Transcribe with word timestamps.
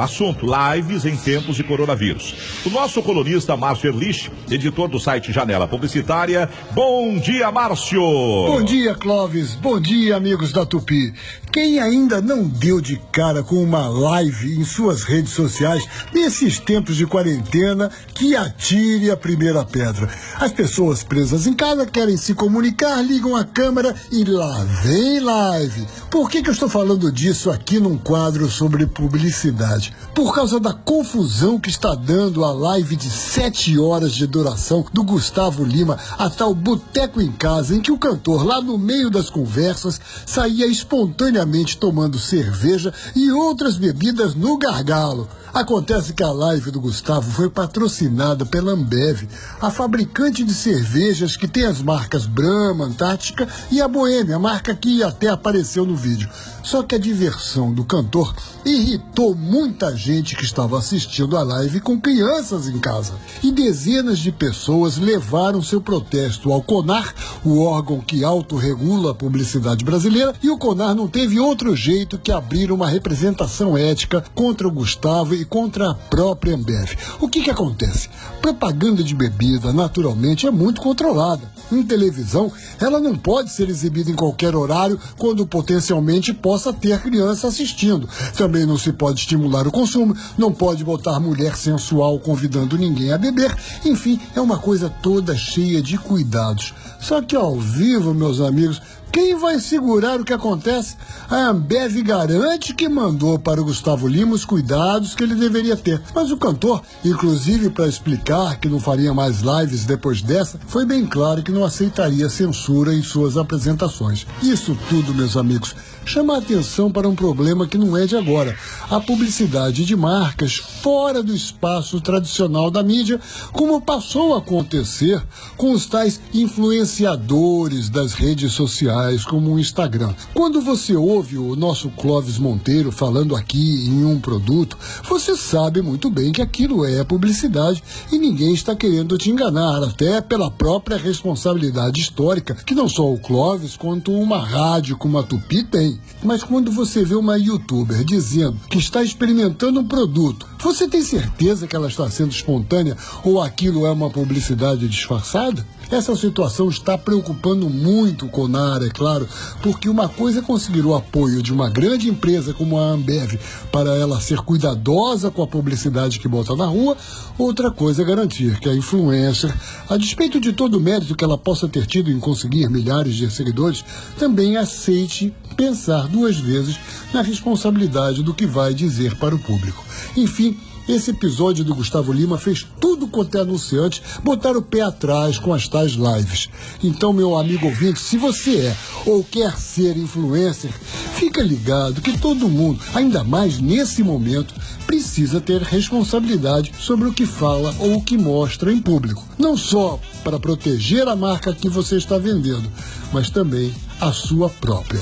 Assunto: 0.00 0.46
lives 0.46 1.04
em 1.04 1.16
tempos 1.16 1.56
de 1.56 1.64
coronavírus. 1.64 2.34
O 2.64 2.70
nosso 2.70 3.02
colunista 3.02 3.56
Márcio 3.56 3.88
Erlich, 3.88 4.30
editor 4.50 4.88
do 4.88 4.98
site 4.98 5.32
Janela 5.32 5.66
Publicitária. 5.66 6.48
Bom 6.72 7.18
dia, 7.18 7.50
Márcio! 7.50 8.00
Bom 8.00 8.62
dia, 8.62 8.94
Clóvis. 8.94 9.54
Bom 9.54 9.80
dia, 9.80 10.16
amigos 10.16 10.52
da 10.52 10.64
Tupi. 10.64 11.12
Quem 11.52 11.80
ainda 11.80 12.20
não 12.20 12.46
deu 12.46 12.82
de 12.82 13.00
cara 13.10 13.42
com 13.42 13.62
uma 13.62 13.88
live 13.88 14.58
em 14.58 14.64
suas 14.64 15.04
redes 15.04 15.32
sociais 15.32 15.82
nesses 16.12 16.58
tempos 16.58 16.96
de 16.96 17.06
quarentena, 17.06 17.90
que 18.14 18.36
atire 18.36 19.10
a 19.10 19.16
primeira 19.16 19.64
pedra. 19.64 20.06
As 20.38 20.52
pessoas 20.52 21.02
presas 21.02 21.46
em 21.46 21.54
casa 21.54 21.86
querem 21.86 22.16
se 22.16 22.34
comunicar, 22.34 23.00
ligam 23.00 23.34
a 23.34 23.42
câmera 23.42 23.94
e 24.12 24.22
lá 24.24 24.64
vem 24.82 25.20
live. 25.20 25.86
Por 26.10 26.28
que, 26.28 26.42
que 26.42 26.50
eu 26.50 26.52
estou 26.52 26.68
falando 26.68 27.10
disso 27.10 27.50
aqui 27.50 27.80
num 27.80 27.96
quadro 27.96 28.50
sobre 28.50 28.86
publicidade? 28.86 29.85
Por 30.14 30.34
causa 30.34 30.58
da 30.58 30.72
confusão 30.72 31.58
que 31.58 31.68
está 31.68 31.94
dando 31.94 32.44
a 32.44 32.52
live 32.52 32.96
de 32.96 33.10
sete 33.10 33.78
horas 33.78 34.12
de 34.12 34.26
duração 34.26 34.84
do 34.92 35.02
Gustavo 35.02 35.64
Lima, 35.64 35.98
a 36.18 36.30
tal 36.30 36.54
Boteco 36.54 37.20
em 37.20 37.30
Casa, 37.32 37.74
em 37.74 37.80
que 37.80 37.92
o 37.92 37.98
cantor, 37.98 38.44
lá 38.44 38.60
no 38.60 38.78
meio 38.78 39.10
das 39.10 39.28
conversas, 39.28 40.00
saía 40.24 40.66
espontaneamente 40.66 41.76
tomando 41.76 42.18
cerveja 42.18 42.92
e 43.14 43.30
outras 43.30 43.76
bebidas 43.76 44.34
no 44.34 44.56
gargalo. 44.56 45.28
Acontece 45.56 46.12
que 46.12 46.22
a 46.22 46.30
live 46.30 46.70
do 46.70 46.78
Gustavo 46.78 47.30
foi 47.30 47.48
patrocinada 47.48 48.44
pela 48.44 48.72
Ambev, 48.72 49.26
a 49.58 49.70
fabricante 49.70 50.44
de 50.44 50.52
cervejas 50.52 51.34
que 51.34 51.48
tem 51.48 51.64
as 51.64 51.80
marcas 51.80 52.26
Brahma, 52.26 52.84
Antártica 52.84 53.48
e 53.70 53.80
a 53.80 53.88
Boêmia, 53.88 54.36
a 54.36 54.38
marca 54.38 54.74
que 54.74 55.02
até 55.02 55.30
apareceu 55.30 55.86
no 55.86 55.96
vídeo. 55.96 56.28
Só 56.62 56.82
que 56.82 56.94
a 56.94 56.98
diversão 56.98 57.72
do 57.72 57.84
cantor 57.84 58.34
irritou 58.66 59.34
muita 59.34 59.96
gente 59.96 60.36
que 60.36 60.44
estava 60.44 60.76
assistindo 60.76 61.38
a 61.38 61.42
live 61.42 61.80
com 61.80 61.98
crianças 61.98 62.68
em 62.68 62.78
casa. 62.78 63.14
E 63.42 63.50
dezenas 63.50 64.18
de 64.18 64.30
pessoas 64.30 64.98
levaram 64.98 65.62
seu 65.62 65.80
protesto 65.80 66.52
ao 66.52 66.60
CONAR, 66.60 67.14
o 67.42 67.62
órgão 67.62 68.00
que 68.00 68.22
autorregula 68.22 69.12
a 69.12 69.14
publicidade 69.14 69.86
brasileira, 69.86 70.34
e 70.42 70.50
o 70.50 70.58
CONAR 70.58 70.94
não 70.94 71.08
teve 71.08 71.40
outro 71.40 71.74
jeito 71.74 72.18
que 72.18 72.32
abrir 72.32 72.70
uma 72.70 72.88
representação 72.88 73.78
ética 73.78 74.22
contra 74.34 74.68
o 74.68 74.72
Gustavo 74.72 75.34
e 75.34 75.45
contra 75.48 75.90
a 75.90 75.94
própria 75.94 76.54
Ambev. 76.54 76.96
O 77.20 77.28
que, 77.28 77.42
que 77.42 77.50
acontece? 77.50 78.08
Propaganda 78.40 79.02
de 79.02 79.14
bebida, 79.14 79.72
naturalmente, 79.72 80.46
é 80.46 80.50
muito 80.50 80.80
controlada. 80.80 81.42
Em 81.70 81.82
televisão, 81.82 82.52
ela 82.80 83.00
não 83.00 83.16
pode 83.16 83.50
ser 83.50 83.68
exibida 83.68 84.10
em 84.10 84.14
qualquer 84.14 84.54
horário 84.54 85.00
quando 85.18 85.46
potencialmente 85.46 86.32
possa 86.32 86.72
ter 86.72 87.00
criança 87.00 87.48
assistindo. 87.48 88.08
Também 88.36 88.64
não 88.64 88.78
se 88.78 88.92
pode 88.92 89.20
estimular 89.20 89.66
o 89.66 89.72
consumo, 89.72 90.16
não 90.38 90.52
pode 90.52 90.84
botar 90.84 91.18
mulher 91.18 91.56
sensual 91.56 92.20
convidando 92.20 92.78
ninguém 92.78 93.12
a 93.12 93.18
beber. 93.18 93.56
Enfim, 93.84 94.20
é 94.34 94.40
uma 94.40 94.58
coisa 94.58 94.88
toda 94.88 95.36
cheia 95.36 95.82
de 95.82 95.98
cuidados. 95.98 96.72
Só 97.00 97.20
que 97.20 97.34
ao 97.34 97.58
vivo, 97.58 98.14
meus 98.14 98.40
amigos, 98.40 98.80
quem 99.16 99.34
vai 99.34 99.58
segurar 99.58 100.20
o 100.20 100.24
que 100.24 100.32
acontece? 100.32 100.96
A 101.28 101.48
Ambev 101.48 102.02
garante 102.02 102.72
que 102.72 102.88
mandou 102.88 103.36
para 103.36 103.60
o 103.60 103.64
Gustavo 103.64 104.06
Lima 104.06 104.34
os 104.34 104.44
cuidados 104.44 105.12
que 105.12 105.24
ele 105.24 105.34
deveria 105.34 105.76
ter. 105.76 106.00
Mas 106.14 106.30
o 106.30 106.36
cantor, 106.36 106.82
inclusive 107.04 107.68
para 107.68 107.88
explicar 107.88 108.60
que 108.60 108.68
não 108.68 108.78
faria 108.78 109.12
mais 109.12 109.40
lives 109.40 109.84
depois 109.84 110.22
dessa, 110.22 110.60
foi 110.68 110.84
bem 110.86 111.04
claro 111.04 111.42
que 111.42 111.50
não 111.50 111.64
aceitaria 111.64 112.30
censura 112.30 112.94
em 112.94 113.02
suas 113.02 113.36
apresentações. 113.36 114.24
Isso 114.40 114.78
tudo, 114.88 115.12
meus 115.12 115.36
amigos, 115.36 115.74
chama 116.04 116.36
a 116.36 116.38
atenção 116.38 116.92
para 116.92 117.08
um 117.08 117.16
problema 117.16 117.66
que 117.66 117.76
não 117.76 117.96
é 117.96 118.06
de 118.06 118.16
agora: 118.16 118.56
a 118.88 119.00
publicidade 119.00 119.84
de 119.84 119.96
marcas 119.96 120.56
fora 120.56 121.22
do 121.22 121.34
espaço 121.34 122.00
tradicional 122.00 122.70
da 122.70 122.82
mídia, 122.82 123.20
como 123.52 123.80
passou 123.80 124.34
a 124.34 124.38
acontecer 124.38 125.20
com 125.56 125.72
os 125.72 125.86
tais 125.86 126.20
influenciadores 126.32 127.90
das 127.90 128.12
redes 128.12 128.52
sociais, 128.52 129.24
como 129.24 129.52
o 129.52 129.58
Instagram. 129.58 130.14
Quando 130.32 130.60
você 130.60 130.94
ouve 131.16 131.38
o 131.38 131.56
nosso 131.56 131.88
Clóvis 131.88 132.36
Monteiro 132.36 132.92
falando 132.92 133.34
aqui 133.34 133.86
em 133.86 134.04
um 134.04 134.20
produto, 134.20 134.76
você 135.08 135.34
sabe 135.34 135.80
muito 135.80 136.10
bem 136.10 136.30
que 136.30 136.42
aquilo 136.42 136.84
é 136.84 137.02
publicidade 137.02 137.82
e 138.12 138.18
ninguém 138.18 138.52
está 138.52 138.76
querendo 138.76 139.16
te 139.16 139.30
enganar, 139.30 139.82
até 139.82 140.20
pela 140.20 140.50
própria 140.50 140.98
responsabilidade 140.98 142.02
histórica 142.02 142.54
que 142.54 142.74
não 142.74 142.86
só 142.86 143.10
o 143.10 143.18
Clóvis 143.18 143.78
quanto 143.78 144.12
uma 144.12 144.38
rádio 144.38 144.98
como 144.98 145.16
a 145.16 145.22
Tupi 145.22 145.62
tem. 145.62 145.98
Mas 146.22 146.42
quando 146.42 146.70
você 146.70 147.02
vê 147.02 147.14
uma 147.14 147.38
youtuber 147.38 148.04
dizendo 148.04 148.58
que 148.68 148.76
está 148.76 149.02
experimentando 149.02 149.80
um 149.80 149.88
produto, 149.88 150.46
você 150.58 150.86
tem 150.86 151.02
certeza 151.02 151.66
que 151.66 151.74
ela 151.74 151.88
está 151.88 152.10
sendo 152.10 152.32
espontânea 152.32 152.94
ou 153.24 153.40
aquilo 153.40 153.86
é 153.86 153.90
uma 153.90 154.10
publicidade 154.10 154.86
disfarçada? 154.86 155.66
Essa 155.88 156.16
situação 156.16 156.68
está 156.68 156.98
preocupando 156.98 157.70
muito 157.70 158.26
o 158.26 158.28
Conar, 158.28 158.82
é 158.82 158.88
claro, 158.88 159.28
porque 159.62 159.88
uma 159.88 160.08
coisa 160.08 160.40
é 160.40 160.42
conseguir 160.42 160.84
o 160.84 160.96
apoio 160.96 161.40
de 161.40 161.52
uma 161.52 161.70
grande 161.70 162.08
empresa 162.08 162.52
como 162.52 162.76
a 162.76 162.90
Ambev 162.90 163.38
para 163.70 163.94
ela 163.96 164.20
ser 164.20 164.38
cuidadosa 164.38 165.30
com 165.30 165.42
a 165.42 165.46
publicidade 165.46 166.18
que 166.18 166.26
bota 166.26 166.56
na 166.56 166.66
rua, 166.66 166.96
outra 167.38 167.70
coisa 167.70 168.02
é 168.02 168.04
garantir 168.04 168.58
que 168.58 168.68
a 168.68 168.74
influencer, 168.74 169.56
a 169.88 169.96
despeito 169.96 170.40
de 170.40 170.52
todo 170.52 170.76
o 170.76 170.80
mérito 170.80 171.14
que 171.14 171.24
ela 171.24 171.38
possa 171.38 171.68
ter 171.68 171.86
tido 171.86 172.10
em 172.10 172.18
conseguir 172.18 172.68
milhares 172.68 173.14
de 173.14 173.30
seguidores, 173.30 173.84
também 174.18 174.56
aceite 174.56 175.32
pensar 175.56 176.08
duas 176.08 176.36
vezes 176.36 176.78
na 177.14 177.22
responsabilidade 177.22 178.24
do 178.24 178.34
que 178.34 178.44
vai 178.44 178.74
dizer 178.74 179.16
para 179.16 179.36
o 179.36 179.38
público. 179.38 179.84
Enfim, 180.16 180.58
esse 180.88 181.10
episódio 181.10 181.64
do 181.64 181.74
Gustavo 181.74 182.12
Lima 182.12 182.38
fez 182.38 182.66
tudo 182.80 183.08
quanto 183.08 183.36
é 183.36 183.40
anunciante 183.40 184.02
botar 184.22 184.56
o 184.56 184.62
pé 184.62 184.82
atrás 184.82 185.38
com 185.38 185.52
as 185.52 185.66
tais 185.66 185.92
lives. 185.92 186.48
Então, 186.82 187.12
meu 187.12 187.36
amigo 187.36 187.66
ouvinte, 187.66 187.98
se 187.98 188.16
você 188.16 188.58
é 188.68 188.76
ou 189.04 189.24
quer 189.24 189.56
ser 189.56 189.96
influencer, 189.96 190.70
fica 191.14 191.42
ligado 191.42 192.00
que 192.00 192.16
todo 192.18 192.48
mundo, 192.48 192.80
ainda 192.94 193.24
mais 193.24 193.58
nesse 193.58 194.02
momento, 194.02 194.54
precisa 194.86 195.40
ter 195.40 195.62
responsabilidade 195.62 196.72
sobre 196.78 197.08
o 197.08 197.12
que 197.12 197.26
fala 197.26 197.74
ou 197.80 197.96
o 197.96 198.02
que 198.02 198.16
mostra 198.16 198.72
em 198.72 198.80
público. 198.80 199.24
Não 199.36 199.56
só 199.56 199.98
para 200.22 200.38
proteger 200.38 201.08
a 201.08 201.16
marca 201.16 201.52
que 201.52 201.68
você 201.68 201.96
está 201.96 202.18
vendendo, 202.18 202.70
mas 203.12 203.30
também 203.30 203.74
a 204.00 204.12
sua 204.12 204.48
própria. 204.48 205.00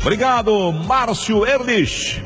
Obrigado, 0.00 0.70
Márcio 0.70 1.46
Erlich. 1.46 2.22